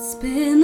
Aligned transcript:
Spin 0.00 0.59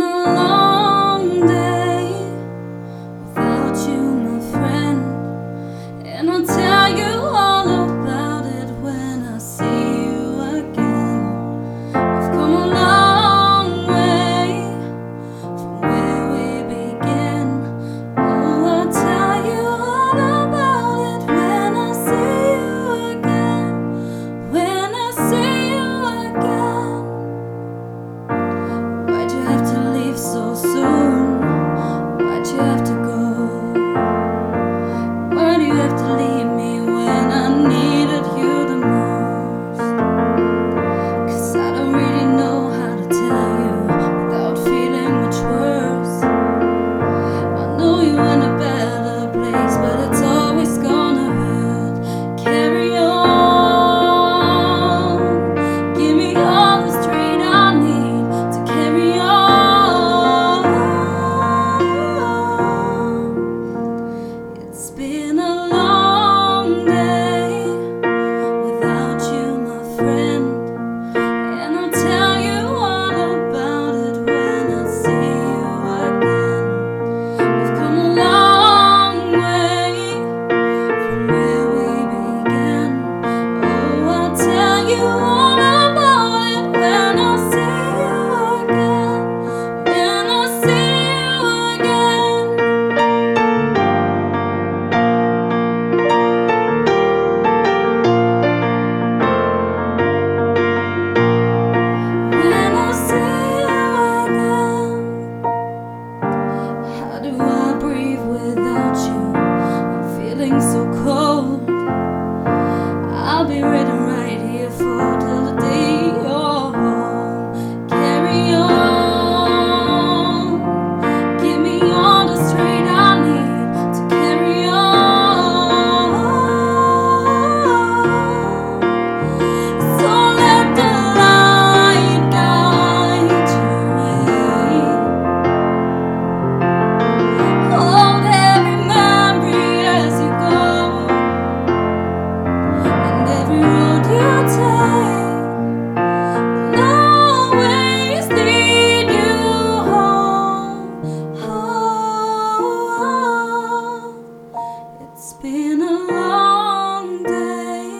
been 155.42 155.82
a 155.82 156.06
long 156.12 157.22
day 157.22 157.90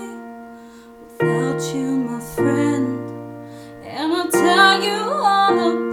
without 1.03 1.75
you, 1.75 1.99
my 1.99 2.21
friend, 2.21 3.11
and 3.85 4.13
I'll 4.13 4.31
tell 4.31 4.83
you 4.83 4.95
all 4.95 5.53
about. 5.53 5.86